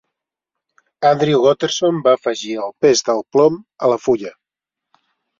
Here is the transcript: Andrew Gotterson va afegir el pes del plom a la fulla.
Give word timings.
Andrew 1.09 1.41
Gotterson 1.41 1.99
va 2.07 2.13
afegir 2.17 2.55
el 2.67 2.73
pes 2.85 3.03
del 3.09 3.21
plom 3.37 3.59
a 3.85 3.91
la 3.93 3.99
fulla. 4.07 4.33